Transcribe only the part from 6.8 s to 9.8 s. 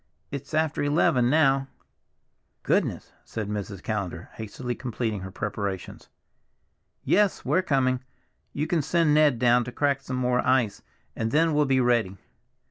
"Yes! we're coming. You can send Ned down now to